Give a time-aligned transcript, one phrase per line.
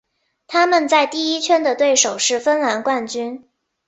[0.47, 3.47] 他们在第一圈的对手是芬兰冠军。